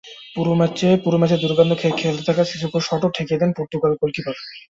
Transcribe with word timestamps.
পুরো 0.35 0.51
ম্যাচে 1.19 1.37
দুর্দান্ত 1.41 1.71
খেলতে 1.99 2.23
থাকা 2.29 2.43
সিসোকোর 2.51 2.81
শটও 2.87 3.13
ঠেকিয়ে 3.15 3.41
দেন 3.41 3.51
পর্তুগাল 3.57 3.91
গোলকিপার। 4.01 4.35